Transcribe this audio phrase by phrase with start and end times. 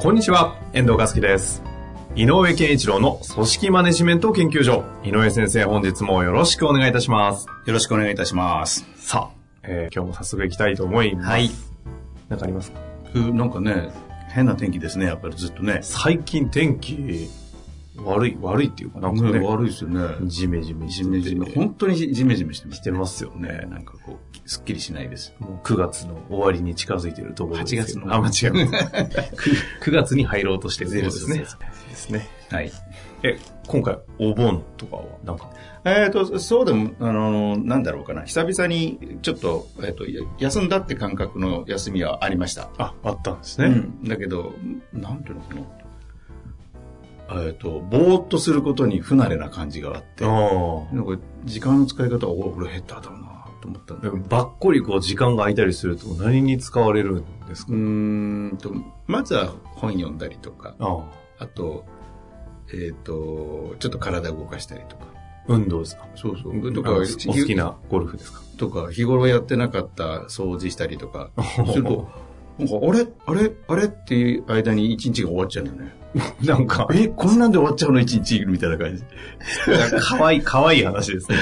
[0.00, 1.60] こんにちは、遠藤和樹です。
[2.14, 4.84] 井上健一郎の組織マネジメント研究所。
[5.02, 7.48] 井上先生、本日もよろしくお願いいたします。
[7.66, 8.86] よろしくお願いいたします。
[8.94, 11.28] さあ、えー今日も早速行きたいと思います。
[11.28, 11.50] はい。
[12.28, 12.78] なんかありますか？
[13.12, 13.90] ふなんかね、
[14.28, 15.80] 変な天気ですね、やっぱりずっとね。
[15.82, 17.28] 最近天気、
[18.04, 20.00] 悪い、悪いっていうかなんかね、ね悪いですよね。
[20.22, 21.50] ジメジメジしててメジメ。
[21.52, 22.76] 本当にジメジメしてます。
[22.76, 23.66] してますよねね。
[23.68, 25.34] なんかこう、すっきりしないです。
[25.38, 27.82] もう9月の終わりに近づいているところですけど。
[27.82, 29.22] 8月のあ、間違えました。
[29.82, 31.38] 9, 月に入ろうとしているところですね。
[31.38, 32.28] ですね。
[32.50, 32.72] はい。
[33.22, 35.50] え、今回、お盆とかは、なんか、
[35.84, 38.22] えっ、と、そうでも、あの、なんだろうかな。
[38.22, 42.70] 久々に、ちょっと、えっ、と、や休んだって感覚の休みはありました。
[42.78, 43.66] あ、あったんですね。
[43.66, 44.04] うん。
[44.04, 44.54] だけど、
[44.92, 45.60] なんていうのかな。
[47.30, 50.24] えっ、と、ぼーっとすることに不慣れな感じがあって。
[50.24, 50.28] あ
[50.94, 54.12] なんか、時間の使い方は、お俺下手だなと思ったんだあ。
[54.28, 57.72] ばっこりこう時間が空いたりすると何に使われるんですか？
[57.72, 58.72] うーんと、
[59.06, 60.74] まずは本読んだりとか、
[61.38, 61.84] あと、
[62.72, 65.06] えっ、と、ちょっと体動かしたりとか。
[65.48, 66.06] 運動ですか？
[66.14, 66.72] そうそう。
[66.74, 68.40] とか、あお好きなゴルフですか？
[68.58, 71.30] とか、日頃やってなかった掃除したりとか、
[71.72, 72.08] すると、
[72.58, 73.06] なんか、あれ？
[73.26, 73.52] あれ？
[73.68, 73.84] あれ？
[73.84, 75.94] っていう間に一日が終わっちゃうんだよね。
[76.42, 78.00] なんか、え、こんなんで終わっちゃうの？
[78.00, 79.02] 一日みたいな感じ。
[80.00, 81.36] かわいい、かわいい話ですね。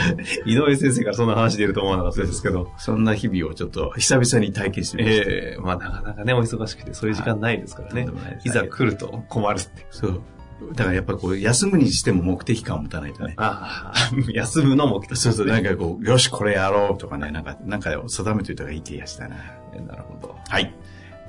[0.45, 2.71] 井上先生からそんな話出ると思わなかったですけど。
[2.77, 5.31] そんな日々をちょっと久々に体験してみました。
[5.31, 8.09] ええまあなかなかね、お忙しくてそういう時間ないですからね
[8.45, 9.87] いざ来ると困るって。
[9.91, 10.21] そう。
[10.75, 13.35] だからやっぱこう、休むにしても目的感を持たないとね。
[13.37, 15.15] ああ、 休むのも来た。
[15.15, 19.37] そうそう、なんかこう、よし、これやろうとかね、なんか、なんかを定めといた方がいい気がしたな。
[19.87, 20.35] なるほど。
[20.49, 20.75] はい。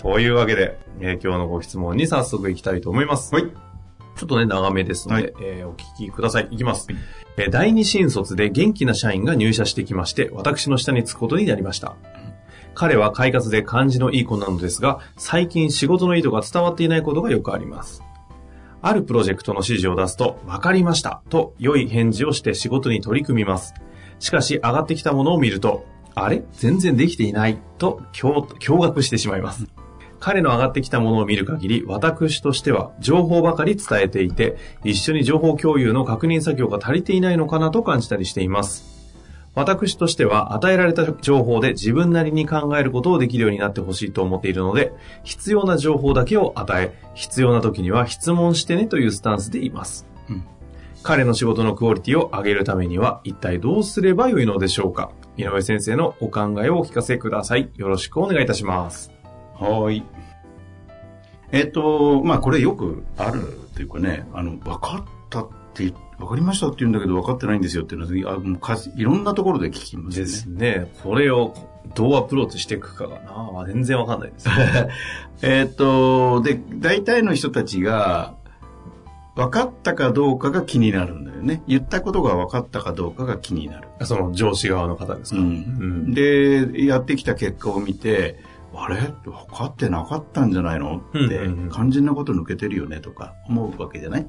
[0.07, 3.35] というわけで、えー今日のご質問に早速行きたいと思います。
[3.35, 3.43] はい。
[3.43, 6.47] ちょっとね、長めですので、はいえーお聞きください。
[6.49, 6.87] いきます。
[7.35, 11.97] えー第二新卒で元気な社員が入社してきまして、私の下につくことになりました。
[12.73, 18.01] 彼は快活で感じのいい子なのですが、最近仕事の意図が伝わっていないことがよくあります。
[18.81, 23.73] あるプロジェクトの指示を出すと、わかりました、と良い返事をして仕事に取り組みます。
[24.19, 25.85] しかし、上がってきたものを見ると、
[26.15, 26.45] あれ？
[26.53, 29.67] 全然できていない、と驚驚愕してしまいます。
[30.19, 38.95] 彼の上がってきたものを見る限り、私としては情報ばかり伝えていて、一緒に情報共有の確認作業が足りていないのかなと感じたりしています。
[39.53, 50.07] 私としては与えられた情報で自分なりに考えることをできるようになってほしいと思っているので、必要な情報だけを与え、必要な時には質問してねというスタンスでいます。
[50.29, 50.43] うん
[51.03, 55.11] 彼の仕事のクオリティを上げるためには一体どうすればよいのでしょうか？
[55.37, 57.69] 井上先生のお考えをお聞かせください。
[57.77, 59.16] よろしくお願いいたします。
[59.59, 60.03] はーい。
[61.51, 70.25] えっ、と、まあこれよくあるっていうかね、あの、分かったって、分かりましたって言うんだけど分かってないんですよっていうのは、あもうかいろんなところで聞きますね。
[70.25, 70.91] ですね。
[71.03, 71.53] これを
[71.95, 74.49] どうアプローチしていくかがな、全然わかんないです。
[75.43, 78.35] えっと、で、大体の人たちが、
[79.35, 81.61] 分かったかどうかが気になるんだよね。
[81.67, 83.87] 言ったことが分かったかどうかが気になる。
[84.01, 88.39] その上司側の方ですか、うんで、やってきた結果を見て、
[88.77, 88.95] あれ？
[89.23, 90.97] 分かってなかったんじゃないの？
[90.97, 91.39] って、
[91.71, 92.99] 肝心なこと抜けてるよね？
[92.99, 94.27] とか思うわけじゃない？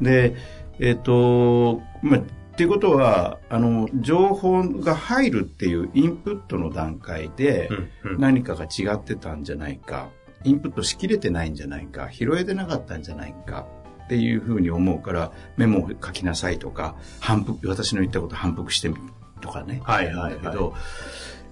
[0.00, 0.36] で、
[0.80, 2.22] えっ、と、まあ、っ
[2.58, 7.70] ていうことは、あの、情報が入るっていうインプットの段階で、
[8.18, 10.08] 何かが違ってたんじゃないか、
[10.42, 13.66] インプットしきれてないんじゃないか、拾えてなかったんじゃないか
[14.04, 18.96] っていうふうに思うから、メモを書きなさいとか、反復、私の言ったこと反復してみ
[19.40, 19.80] とかね。
[19.84, 20.42] はいはいはい。
[20.42, 20.74] だけど、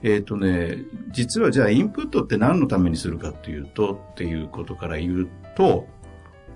[0.03, 0.79] えっ、とね、
[1.11, 5.87] 実はじゃあインプットって何のためにするかっていうと、っていうことから言うと、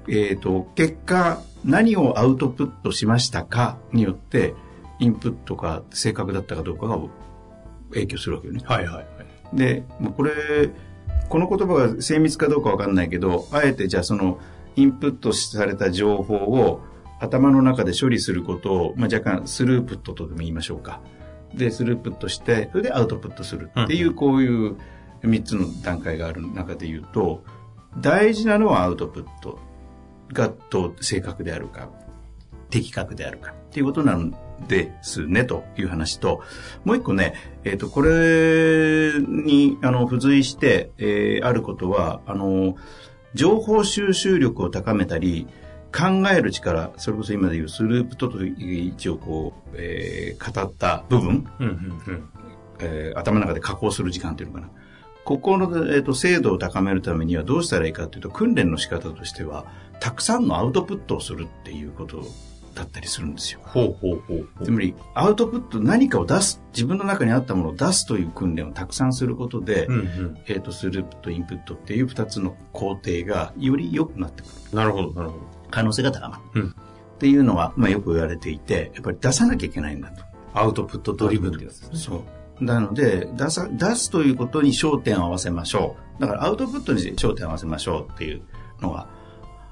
[0.09, 4.55] えっ、と、結果、何をアウトプットしましたかによって、
[4.99, 6.99] インプットが正確だったかどうかが
[7.91, 8.61] 影響するわけよね。
[8.65, 9.57] はいはいはい。
[9.57, 9.85] で、
[10.17, 10.33] これ、
[11.29, 14.39] この言葉が精密かどうかわかんないけど、あえてじゃあその、
[14.77, 16.81] インプットされた情報を
[17.21, 21.01] 頭の中で処理することを、まあ、若干スループットとでも言いましょうか。
[21.55, 24.76] で、スループットして、それでアウトプットするっていう、こういう
[25.23, 27.44] 3つの段階がある中で言うと、
[27.99, 29.58] 大事なのはアウトプット
[30.32, 31.91] がどう正確であるか、
[32.70, 34.35] 的確であるかっていうことなん
[34.69, 36.43] ですね、という話と、
[36.85, 42.76] もう一個ね、えっ、と、これに、あの、付随して、えーあることは、あの、
[43.35, 45.46] 情報収集力を高めたり、
[45.93, 52.29] 考える力、それこそ今でいうスループとと一応こう、えー語った部分、うんうんうん。
[52.79, 54.71] えー頭の中で加工する時間っていうのかな。
[55.25, 59.67] ここの、えー、と精度を高めるためにはどうしたらいいかというと、訓練の仕方としては、
[60.01, 62.25] たくさんのアウトプットをするっていうこと
[62.75, 63.61] だったりするんですよ。
[63.63, 70.39] ほうほうほうほつまり、アウトプット、何かを出す、自分の中にあったものを出すという訓練をたくさんすることで、うんうん。
[70.47, 74.77] えっ、と、スループとインプットっていう二つの工程がより良くなってくる。
[74.77, 75.60] なるほど、なるほど。
[75.70, 76.62] 可能性が高まる。
[76.62, 76.75] うん
[77.17, 80.25] っていうのは、まあよく言われていて、やっぱり出さなきゃいけないんだと。
[80.55, 81.99] アウトプットドリブンってやつですね。
[81.99, 82.25] そ
[82.61, 82.64] う。
[82.64, 86.22] なので、出さ、出すということに焦点を合わせましょう。
[86.22, 88.43] だからアウトプットに焦点を合わせましょうっていう
[88.81, 89.06] のが、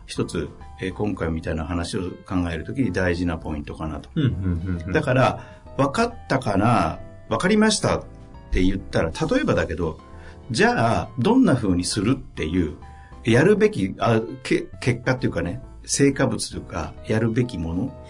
[0.05, 0.51] 一つ、
[0.83, 4.11] えー今回みたいな話を考えるときに大事なポイントかなと。
[4.93, 5.43] だから、
[5.79, 6.99] 分かったかな、
[7.31, 8.05] 分かりましたっ
[8.51, 9.99] て言ったら、例えばだけど、
[10.51, 12.77] じゃあ、どんな風にするっていう、
[13.25, 18.05] やるべき、あけ結果っていうかね、成果物というか、やるべきもの、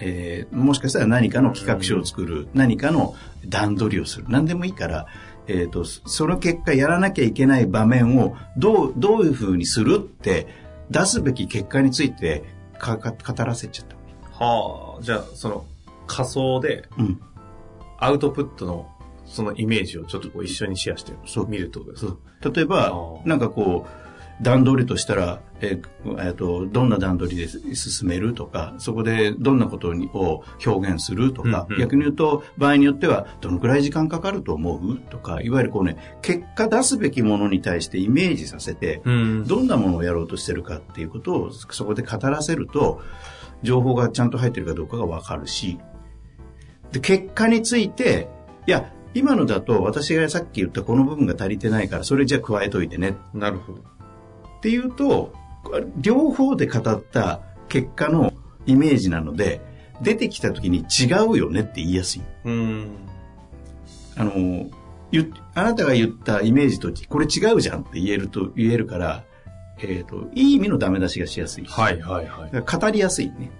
[0.00, 3.14] えーもしかしたら何かの企画書を作る、何かの
[3.46, 5.06] 段取りをする、何でもいいから、
[5.46, 10.46] えっ、と、その結果やらなきゃいけない場面をどう、どういう風にするって、
[10.90, 12.44] 出すべき結果について
[12.78, 13.96] かか語らせちゃった。
[14.44, 15.66] はあ、じゃあ、その、
[16.06, 17.20] 仮想で、うん。
[17.98, 18.88] アウトプットの、
[19.26, 22.16] そのイメージをちょっとこう一緒にシェアしてそう見るってことですか？
[22.54, 22.92] 例えば
[23.24, 39.46] なんかこう段取りとしたら、えーえーとどんな段取りで進めるとかそこでどんなことにを表現するとか、うんうん逆に言うと場合によってはどのくらい時間かかると思うとかいわゆるこうね結果出すべきものに対してイメージさせて、うん。
[39.46, 43.02] どんなものをやろうとしてるかっていうことをそこで語らせると
[43.62, 45.78] 情報がちゃんと入ってるかどうかがわかるし
[46.92, 48.28] で結果について
[48.66, 53.80] いや今のだと私がさっき言ったこの部分が足りてないからそれじゃあ加えといてねなるほど。
[53.80, 55.32] っていうと
[55.96, 58.32] 両方で語った結果の
[58.66, 59.60] イメージなので
[60.00, 62.22] 出てきた時に違うよねって言いやすい。
[62.44, 62.90] うん。
[64.16, 64.32] あの
[65.10, 69.24] 言あなたが言ったイメージとこれ違うじゃんって言えると言えるから、
[69.78, 71.64] えっといい意味のダメ出しがしやすい。
[71.64, 72.50] はいはいはい。
[72.60, 73.50] 語りやすいね。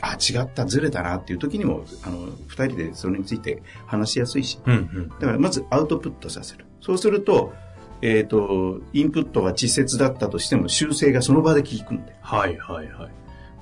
[0.00, 4.58] あ、違った、ずれたなっていう時にも、あの、二人でそれについて話しやすいし。
[4.66, 5.08] うんうん。
[5.08, 6.64] だからまずアウトプットさせる。
[6.80, 7.52] そうすると、
[8.02, 12.16] えっ、と、インプットが稚拙だったとしても修正がその場で効くんで。
[12.20, 13.10] はいはいはい。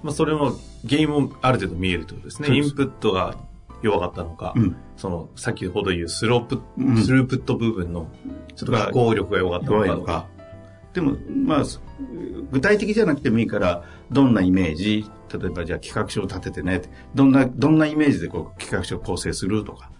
[0.02, 0.52] まあ、それも、
[0.88, 2.56] 原因もある程度見えるってことですね。
[2.56, 3.36] インプットが
[3.82, 4.76] 弱かったのか、うん。
[4.96, 8.08] その、先ほど言うスロープ、うんスループット部分の、
[8.56, 10.26] ちょっと加工力が弱かったのかとか。
[10.94, 11.64] でも、まあ、
[12.50, 16.80] 具体的じゃなくてもいいから、どんなイメージ、例えばじゃあ企画書を立ててね、
[17.14, 19.90] どんな、どんなイメージでこう企画書を構成するとか、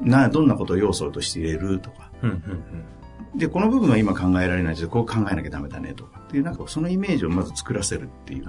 [0.00, 2.10] な、どんなことを要素として入れるとか。
[2.22, 2.93] うんうん
[3.36, 8.44] で、この部分は今考えられないけど、こう考えなきゃダメだねとかっていう、なんかそのイメージをまず作らせるっていう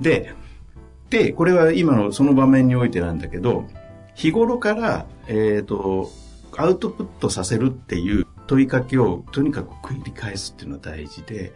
[0.00, 0.32] で、
[1.10, 3.64] で、これは今のその場面においてなんだけど、
[4.14, 6.10] 日頃から、えっ、と、
[6.56, 11.52] アウトプットさせるっていう問いかけをとにかく繰り返すっていうのは大事で、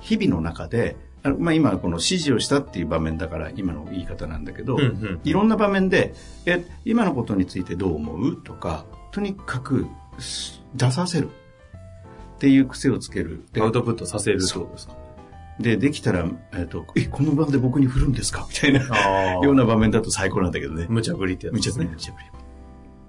[0.00, 0.96] 日々の中で、
[1.38, 4.76] まあ今この指示をしたっていう場面だから今の言い方なんだけど、あ。
[4.76, 5.20] うんうん。
[5.24, 8.42] いろんな場面で、え、今のことについてどう思う？
[8.42, 9.86] とか、とにかく
[10.18, 11.28] す出させる
[12.36, 13.44] っていう癖をつける。
[13.52, 14.96] でアウトプットさせるってことですか
[15.60, 18.46] で、できたら、えっ、と、え、この場で僕に振るんですか？
[18.50, 20.86] みたいなあような場面だと最高なんだけどね。
[20.88, 21.70] 無茶ぶりってやつ無茶。
[21.72, 22.26] ぶり無茶ぶり。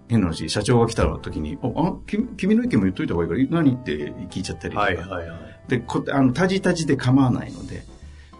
[0.08, 4.86] 変な話、社長が来た時に、あ、あ君君の意見も言っといた方がいいから、何って聞いちゃったりとか。
[4.86, 5.70] はいはいはい。
[5.70, 7.84] で、こあの、たじたじで構わないので、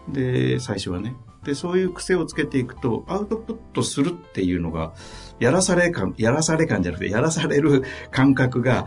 [0.08, 1.16] で、最初はね。
[1.42, 4.94] で、そういう癖をつけていくと、アウトプットするっていうのが、
[5.40, 8.86] やらされ感、やらされ感じゃなくて、やらされる感覚が、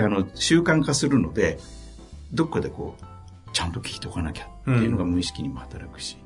[0.00, 1.58] あの、習慣化するので、
[2.32, 3.04] どっかでこう、
[3.52, 6.18] ちゃんと聞いておかなきゃっていうのが無意識にも働くし、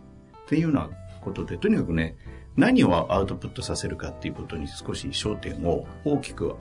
[0.44, 0.88] っていうような
[1.20, 2.16] ことで、とにかくね、
[2.56, 6.56] 何をアウトプットさせるかっていうことに少し焦点を大きく、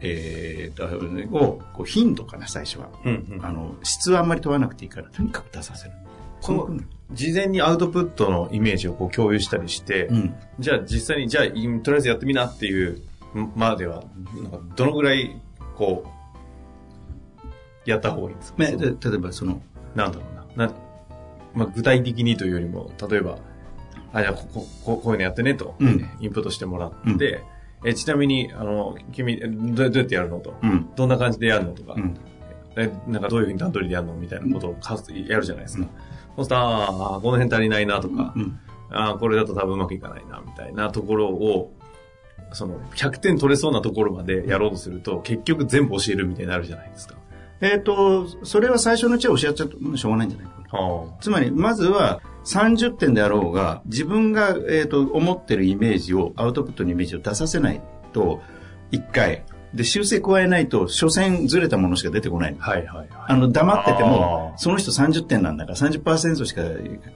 [0.00, 2.88] えー、を、こう頻度かな、最初は。
[3.04, 3.44] うんうん。
[3.44, 5.92] あの、質はあんまり問わなくていいから、とにかく出させる。
[6.40, 6.70] その
[7.12, 10.34] 事前にアウトプットのイメージをこう共有したりして、うん。
[10.58, 11.52] じゃあ実際に、じゃあ、い
[11.82, 13.02] とりあえずやってみなっていう
[13.54, 14.04] までは、
[14.76, 15.40] どのぐらい、
[15.80, 16.04] こ
[17.86, 19.62] う、やった方がいいんですか、ね、で例えばその、
[19.94, 20.66] なんだろうな。
[20.66, 20.74] な
[21.54, 23.38] まあ、具体的にというよりも、例えば、
[24.12, 27.42] あ、じゃあここ、ここういうのやってねと、うんインプットしてもらって、
[27.84, 30.90] えちなみに、あの、君、えどうどうやってやるのと、うん。
[30.94, 32.14] どんな感じでやるのとか、うん。
[32.76, 35.84] え、なんかどういうふうに段取りでやるのみたいなことをかやるじゃないですか。
[35.84, 35.90] うん
[36.36, 38.34] そうすると、ああ、この辺足りないなとか、
[38.90, 41.74] あ、これだと多分うまくいかないな、みたいなところを、
[42.52, 47.16] その、100点取れそうなところまでやろうとすると、結局全部教えるみたいになるじゃないですか。
[47.60, 50.78] えっ、と、それは最初のうちは教えちゃってもしょうがないんじゃないかな。
[50.78, 58.40] はつまり、まずは30点であろうが、自分が、えー、と思ってるイメージを、アウトプットのイメージを出させないと、
[58.92, 59.44] 1回。
[59.74, 62.56] で、修正加えないと、所詮ずれたものしか出てこない。
[62.58, 63.08] はいはいはい。
[63.10, 66.62] あの、黙っててもその人30点なんだから、30%しか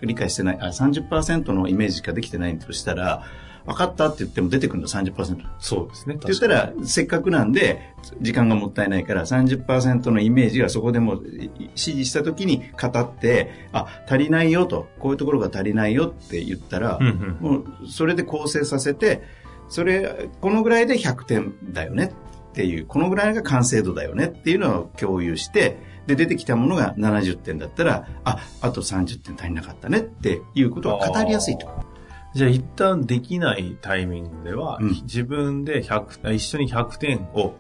[0.02, 3.24] 理解してない、あ、30%のイメージしかできてないとしたら、
[3.66, 5.35] 分かったって言っても出てくるの30%。
[5.35, 6.18] ってそうですね。
[6.23, 19.23] 言ったら、せっかくなんで、時間がもったいないから、30%のイメージがそこでもい指示した時に語って、あ、足りないよと、こういうところが足りないよって言ったら、うんうんもう、それで構成させて、
[19.68, 22.12] それ、このぐらいで100点だよね
[22.50, 31.93] っていう、このぐらいが完成度だよねっていうのを共有して、で、出てきたものが70点だったら、あ、あと30点足りなかったねっていうことが語りやすいと。
[32.34, 37.54] じゃあ一旦できないタイミングでは、うん自分で100、一緒に100点を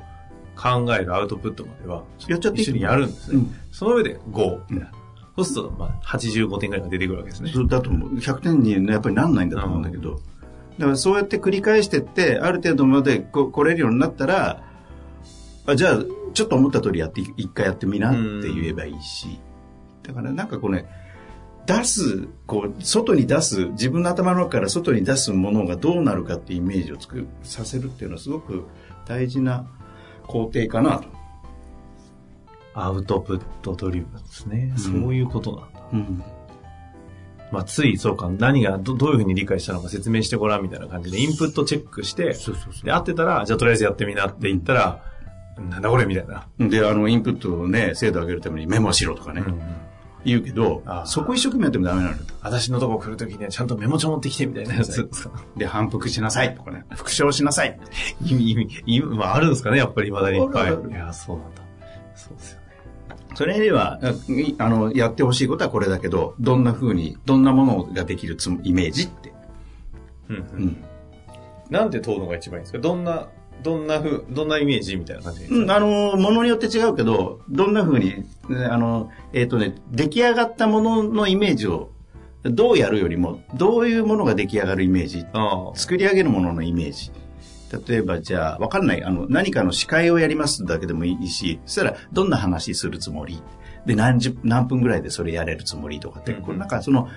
[0.56, 3.38] 考えるアウトプットまでは、やっちゃって一緒にやるんですね。
[3.38, 4.88] うんその上で5、うん
[5.36, 7.50] そうすると、まあ、85点ぐらいが出てくるわけですね。
[7.52, 8.14] そうだと思う。
[8.14, 10.20] 100点にやっぱりなんないんだと思うんだけど。
[10.78, 14.62] だからそうやって繰り返してって、ある程度までこ来れるようになったら、
[15.66, 16.04] あじゃあ、
[16.34, 19.40] ちょっと思った通りやって、一回やってみなって言えばいいし。
[20.04, 20.86] だからなんかこうね、
[21.66, 28.64] 出す、こう、外に出す、自分の頭の中から外に出すものがどうなるかっていうイメージを作る、させるっていうのはすごく
[29.06, 29.66] 大事な
[30.26, 31.08] 工程かなと。
[32.74, 34.72] アウトプットドリブンですね。
[34.72, 35.80] うんそういうことなんだ。
[35.92, 36.24] うん。
[37.52, 45.04] まあ、つい、そうか、何がど、どういうふうに理解したのか説明してごらんみたいな感じで、インプットチェックして、そうそうそで、合ってたら、じゃあとりあえずやってみなって言ったら、
[45.70, 46.48] なんだこれみたいな。
[46.58, 46.68] う。
[46.68, 49.60] で、あの、インプットをね、精度を上げるためにメモしろとかね、うん
[50.24, 52.22] 言うけどそこ一生懸命やってもダメなのよ。
[52.42, 55.08] 私のとこ来るときにはちゃんとメモ帳持ってきてみたいなやつ
[55.56, 57.78] で反復しなさいとかね、復唱しなさい。
[58.24, 60.72] 意味、意味、意味、まああるんですかね、やっぱり未だにいっぱい。
[60.72, 61.62] いや、そうなんだ。
[62.14, 62.64] そうですよね。
[63.34, 63.98] それには、
[64.58, 69.32] あの、やってほしいことはこれだけど、どんな風に、どんなものができるつもイメージって。
[70.28, 70.64] うん、ううん。
[70.66, 70.84] ん。
[71.70, 72.78] なんて問うのが一番いいんですか？
[72.78, 73.26] どんな、
[73.62, 81.90] どんなふう、どんなイメージみたいな感じうん、か、あの、ものによって違うけど、どんな風に、ねあの、えっ、とね、出来上がったもののイメージを、
[82.42, 85.76] どうやるよりも、どういうものが出来上がるイメージ、ああ。
[85.76, 87.10] 作り上げるもののイメージ。
[87.88, 93.42] 例えば、じゃあ、わかんない、あの、何かの司会をやりますだけでもいいし、そしたら、どんな話するつもり？
[93.86, 96.44] で、何十、何分ぐらいでそれやれるつもりとかって、うんうん。
[96.44, 97.08] これなんかその、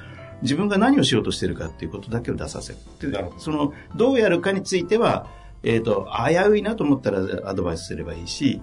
[0.41, 2.79] 自分が何をしようとしてるかっていうことだけを出させる。
[3.01, 5.27] でなるその、どうやるかについては、
[5.67, 8.61] えっ、と、危ういなと思ったらアドバイスすればいいし、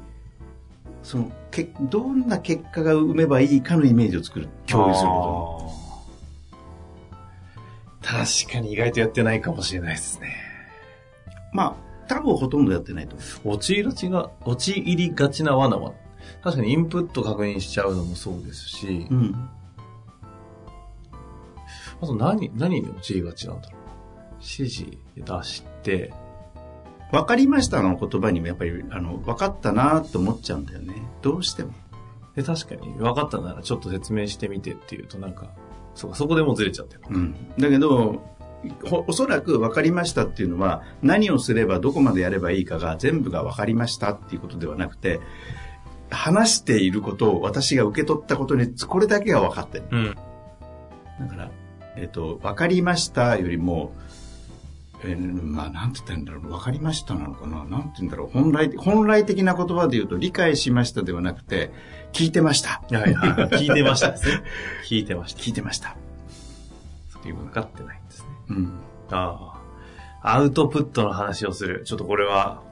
[1.02, 5.70] その、けどんな結果が生めばいいかのイメージを作る、共有するこ
[8.00, 8.08] と。
[8.08, 10.34] 確かに意外とやってないかもしれないですね。
[11.52, 13.56] まあ、多分ほとんどやってないと思う。
[13.56, 15.92] 陥りがちが、陥りがちな罠は、
[16.42, 19.50] 確かにインプット確認しちゃうのもそうですし、うん。
[22.00, 23.80] あと何、何に陥りがちなんだろう。
[24.40, 24.84] 指示
[25.14, 26.14] 出して、
[27.14, 30.94] 分かりましたの言葉にもやっぱり、あの、分かったなと思っちゃうんだよね。
[31.23, 31.73] どうしても。
[32.35, 35.50] で、確かに分かったならちょっと説明してみてっていうとなんか、
[35.94, 37.02] そうか、そこでもうずれちゃってる。
[37.09, 37.35] うん。
[37.59, 38.35] だけど、
[38.85, 45.21] ほおそらく分かりましたっていうのは、何をすればどこまでやればいいかが全部が分かりましたっていうことではなくて、
[46.11, 49.85] 話していることを私が受け取ったことに、これだけが分かってる。
[49.90, 50.14] うん。
[51.21, 51.50] だから、
[51.97, 53.92] えっ、と、分かりましたよりも、
[55.06, 56.42] えーまあ、なんて言ったらいいんだろう。
[56.49, 58.28] 分かりましたなのかななんて言うんだろう。
[58.32, 61.70] 本来、本来的な言葉で言うと、理解しましたではなくて、
[62.12, 62.82] 聞いてました。
[62.90, 63.49] はいはい。
[63.58, 64.42] 聞いてましたですね。
[64.88, 65.40] 聞いてました。
[65.40, 65.96] 聞いてました。
[67.11, 68.28] そういう分かってないんですね。
[68.49, 68.73] うん。
[69.11, 69.61] あ
[70.23, 70.37] あ。
[70.37, 71.82] アウトプットの話をする。
[71.84, 72.62] ちょっとこれは、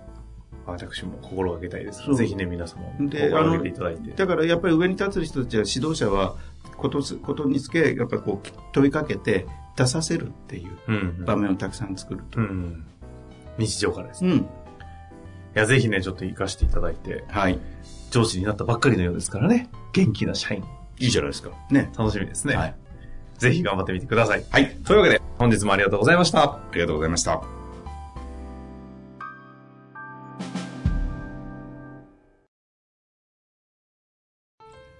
[0.65, 4.13] 私も心がけたいですぜひね、皆様心がけていただいて。
[4.13, 6.37] だからやっぱり上に立つ人たちは指導者は
[6.77, 11.25] ことすことにつけやっぱりこう問いかけて出させるっていううん。
[11.25, 12.41] 場面をたくさん作ると。
[12.41, 12.85] うん。
[13.59, 14.33] 日常からですね。
[14.33, 14.39] うん。
[14.39, 14.45] い
[15.55, 17.59] や、ぜひね、ちょっと活かしていただいて、はい。
[18.11, 19.69] 上司になったばっかりのようですからね。
[19.93, 20.65] 元気な社員。
[20.99, 21.51] いいじゃないですか。
[21.71, 21.91] ね。
[21.97, 22.55] 楽しみですね。
[22.55, 22.75] はい。
[23.39, 24.45] ぜひ頑張ってみてください。
[24.51, 24.77] はい。
[24.85, 26.43] というわけで、本日もありがとうございました。
[26.43, 27.43] ありがとうございました。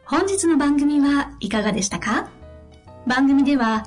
[0.05, 2.29] 本日の番組はいかがでしたか？
[3.07, 3.87] 番組では